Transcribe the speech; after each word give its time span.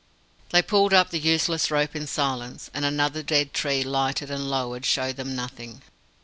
They 0.49 0.63
pulled 0.63 0.95
up 0.95 1.11
the 1.11 1.19
useless 1.19 1.69
rope 1.69 1.95
in 1.95 2.07
silence; 2.07 2.71
and 2.73 2.83
another 2.83 3.21
dead 3.21 3.53
tree 3.53 3.83
lighted 3.83 4.31
and 4.31 4.49
lowered 4.49 4.83
showed 4.83 5.15
them 5.17 5.35
nothing. 5.35 5.83